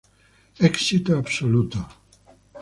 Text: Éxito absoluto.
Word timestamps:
Éxito 0.69 1.11
absoluto. 1.21 1.79